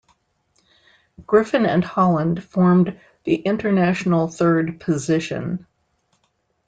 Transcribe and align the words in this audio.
Griffin 1.27 1.63
and 1.67 1.83
Holland 1.83 2.43
formed 2.43 2.99
the 3.23 3.35
International 3.35 4.27
Third 4.27 4.79
Position. 4.79 5.67